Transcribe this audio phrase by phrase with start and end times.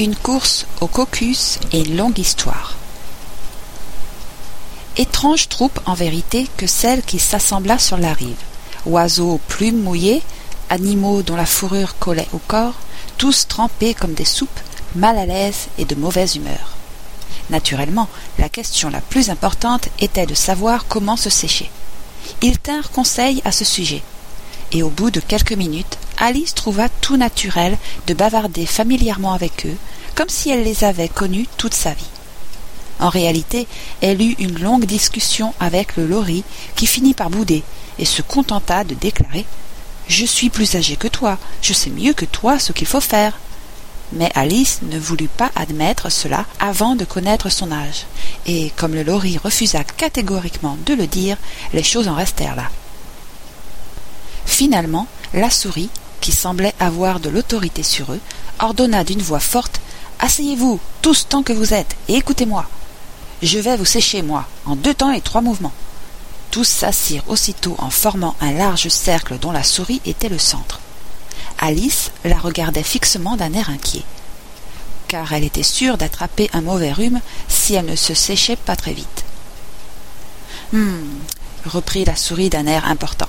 [0.00, 2.74] Une course au caucus et une longue histoire.
[4.96, 8.40] Étrange troupe en vérité que celle qui s'assembla sur la rive.
[8.86, 10.22] Oiseaux aux plumes mouillées,
[10.70, 12.76] animaux dont la fourrure collait au corps,
[13.18, 14.48] tous trempés comme des soupes,
[14.94, 16.76] mal à l'aise et de mauvaise humeur.
[17.50, 18.08] Naturellement,
[18.38, 21.70] la question la plus importante était de savoir comment se sécher.
[22.40, 24.02] Ils tinrent conseil à ce sujet,
[24.72, 29.76] et au bout de quelques minutes, Alice trouva tout naturel de bavarder familièrement avec eux,
[30.14, 32.10] comme si elle les avait connus toute sa vie.
[33.00, 33.66] En réalité,
[34.02, 36.44] elle eut une longue discussion avec le lori,
[36.76, 37.62] qui finit par bouder,
[37.98, 39.46] et se contenta de déclarer
[40.08, 43.38] Je suis plus âgé que toi, je sais mieux que toi ce qu'il faut faire.
[44.12, 48.04] Mais Alice ne voulut pas admettre cela avant de connaître son âge,
[48.44, 51.38] et comme le lori refusa catégoriquement de le dire,
[51.72, 52.68] les choses en restèrent là.
[54.44, 58.20] Finalement, la souris, qui semblait avoir de l'autorité sur eux,
[58.58, 59.80] ordonna d'une voix forte
[60.22, 62.66] Asseyez-vous, tous tant que vous êtes, et écoutez-moi.
[63.42, 65.72] Je vais vous sécher, moi, en deux temps et trois mouvements.
[66.50, 70.80] Tous s'assirent aussitôt en formant un large cercle dont la souris était le centre.
[71.58, 74.02] Alice la regardait fixement d'un air inquiet,
[75.08, 78.92] car elle était sûre d'attraper un mauvais rhume si elle ne se séchait pas très
[78.92, 79.24] vite.
[80.74, 81.08] Hum,
[81.64, 83.28] reprit la souris d'un air important.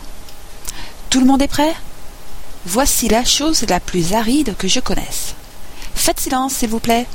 [1.10, 1.74] Tout le monde est prêt?
[2.66, 5.34] Voici la chose la plus aride que je connaisse.
[5.96, 7.08] Faites silence, s'il vous plaît.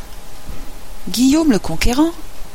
[1.08, 2.11] Guillaume le Conquérant,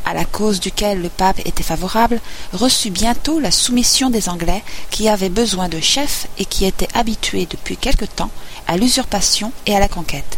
[0.06, 2.20] à la cause duquel le pape était favorable,
[2.52, 7.48] reçut bientôt la soumission des Anglais qui avaient besoin de chefs et qui étaient habitués
[7.50, 8.32] depuis quelque temps
[8.68, 10.38] à l'usurpation et à la conquête.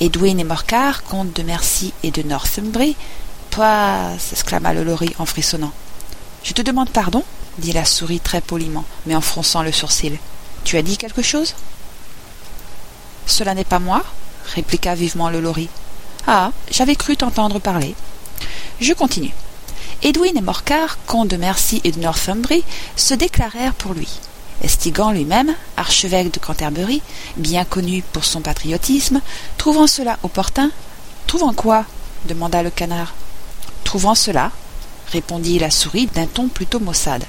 [0.00, 2.96] Edwin et Morcar, comtes de Mercy et de Northumbrie,
[3.50, 5.72] Toi, s'exclama le lori en frissonnant.
[6.44, 7.24] Je te demande pardon,
[7.58, 10.16] dit la souris très poliment, mais en fronçant le sourcil.
[10.62, 11.54] Tu as dit quelque chose?
[13.28, 14.02] Cela n'est pas moi
[14.54, 15.68] répliqua vivement le lori.
[16.26, 17.94] Ah, j'avais cru t'entendre parler.
[18.80, 19.34] Je continue.
[20.02, 22.64] Edwin et Morcar, comtes de Mercy et de Northumbrie,
[22.96, 24.08] se déclarèrent pour lui.
[24.62, 27.02] Estigan lui-même, archevêque de Canterbury,
[27.36, 29.20] bien connu pour son patriotisme,
[29.56, 30.70] trouvant cela opportun.
[31.26, 31.84] Trouvant quoi?
[32.26, 33.14] demanda le canard.
[33.84, 34.50] Trouvant cela,
[35.12, 37.24] répondit la souris d'un ton plutôt maussade.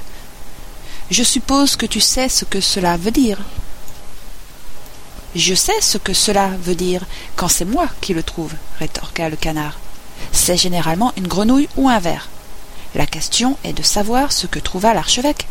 [1.12, 3.40] Je suppose que tu sais ce que cela veut dire.
[5.36, 9.36] Je sais ce que cela veut dire quand c'est moi qui le trouve, rétorqua le
[9.36, 9.78] canard.
[10.32, 12.30] C'est généralement une grenouille ou un ver.
[12.96, 15.48] La question est de savoir ce que trouva l'archevêque.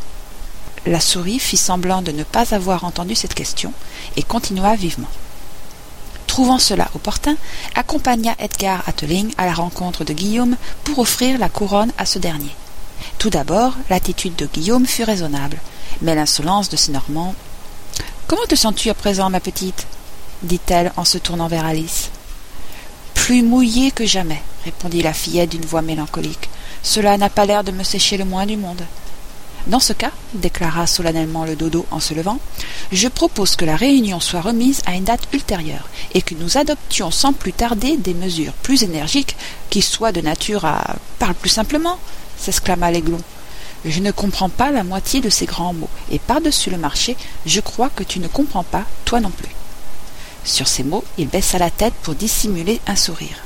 [0.86, 3.72] La souris fit semblant de ne pas avoir entendu cette question
[4.16, 5.08] et continua vivement.
[6.26, 7.36] Trouvant cela opportun,
[7.74, 12.54] accompagna Edgar Atteling à la rencontre de Guillaume pour offrir la couronne à ce dernier.
[13.18, 15.58] Tout d'abord, l'attitude de Guillaume fut raisonnable,
[16.02, 17.34] mais l'insolence de ces Normands
[18.28, 19.86] Comment te sens-tu à présent, ma petite
[20.42, 22.10] dit-elle en se tournant vers Alice.
[23.14, 26.50] Plus mouillée que jamais, répondit la fillette d'une voix mélancolique.
[26.82, 28.84] Cela n'a pas l'air de me sécher le moins du monde.
[29.66, 32.38] Dans ce cas, déclara solennellement le dodo en se levant,
[32.92, 37.10] je propose que la réunion soit remise à une date ultérieure et que nous adoptions
[37.10, 39.36] sans plus tarder des mesures plus énergiques
[39.70, 40.96] qui soient de nature à.
[41.18, 41.98] Parle plus simplement
[42.38, 43.20] s'exclama l'aiglon.
[43.84, 47.16] Je ne comprends pas la moitié de ces grands mots, et par-dessus le marché,
[47.46, 49.54] je crois que tu ne comprends pas, toi non plus.
[50.44, 53.44] Sur ces mots, il baissa la tête pour dissimuler un sourire.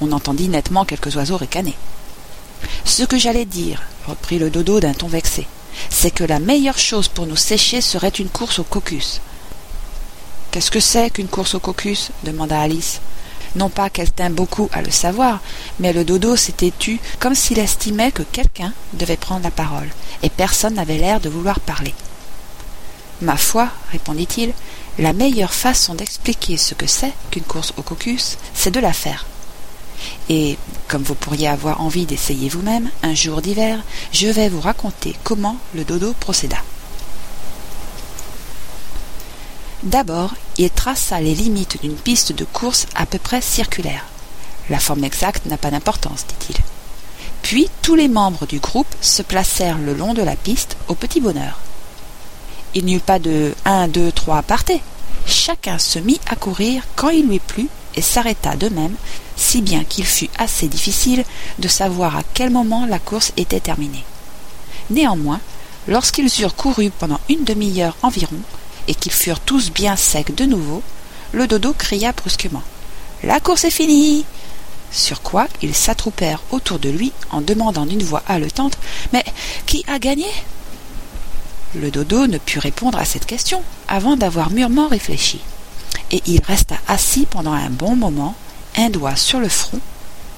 [0.00, 1.76] On entendit nettement quelques oiseaux ricaner.
[2.84, 5.46] Ce que j'allais dire, reprit le dodo d'un ton vexé,
[5.88, 9.20] c'est que la meilleure chose pour nous sécher serait une course au caucus.
[10.50, 12.10] Qu'est-ce que c'est qu'une course au caucus?
[12.24, 13.00] demanda Alice.
[13.56, 15.40] Non pas qu'elle tint beaucoup à le savoir,
[15.80, 19.88] mais le dodo s'était tu comme s'il estimait que quelqu'un devait prendre la parole,
[20.22, 21.94] et personne n'avait l'air de vouloir parler.
[23.22, 24.52] Ma foi, répondit-il,
[24.98, 29.26] la meilleure façon d'expliquer ce que c'est qu'une course au caucus, c'est de la faire.
[30.28, 30.56] Et,
[30.88, 35.56] comme vous pourriez avoir envie d'essayer vous-même, un jour d'hiver, je vais vous raconter comment
[35.74, 36.56] le dodo procéda.
[39.82, 44.04] D'abord, il traça les limites d'une piste de course à peu près circulaire.
[44.68, 46.56] La forme exacte n'a pas d'importance, dit-il.
[47.42, 51.20] Puis tous les membres du groupe se placèrent le long de la piste au petit
[51.20, 51.58] bonheur.
[52.74, 54.82] Il n'y eut pas de un, deux, trois, partez.
[55.26, 58.94] Chacun se mit à courir quand il lui plut et s'arrêta de même,
[59.36, 61.24] si bien qu'il fut assez difficile
[61.58, 64.04] de savoir à quel moment la course était terminée.
[64.90, 65.40] Néanmoins,
[65.88, 68.38] lorsqu'ils eurent couru pendant une demi-heure environ,
[68.90, 70.82] et qu'ils furent tous bien secs de nouveau,
[71.30, 72.64] le dodo cria brusquement.
[73.22, 74.24] La course est finie.
[74.90, 78.76] Sur quoi ils s'attroupèrent autour de lui en demandant d'une voix haletante.
[79.12, 79.24] Mais
[79.64, 80.26] qui a gagné?
[81.76, 85.38] Le dodo ne put répondre à cette question avant d'avoir mûrement réfléchi.
[86.10, 88.34] Et il resta assis pendant un bon moment,
[88.76, 89.78] un doigt sur le front.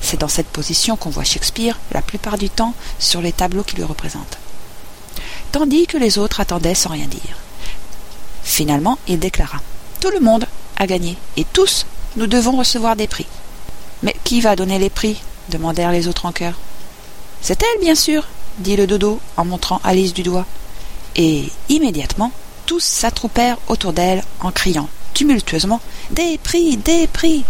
[0.02, 3.76] C'est dans cette position qu'on voit Shakespeare la plupart du temps sur les tableaux qui
[3.76, 4.36] le représentent.
[5.52, 7.41] Tandis que les autres attendaient sans rien dire.
[8.52, 9.62] Finalement, il déclara
[9.98, 10.44] Tout le monde
[10.76, 13.26] a gagné, et tous, nous devons recevoir des prix.
[14.02, 15.22] Mais qui va donner les prix?
[15.48, 16.52] demandèrent les autres en chœur.
[17.40, 18.28] C'est elle, bien sûr,
[18.58, 20.44] dit le dodo en montrant Alice du doigt.
[21.16, 22.30] Et immédiatement,
[22.66, 27.44] tous s'attroupèrent autour d'elle en criant tumultueusement Des prix, des prix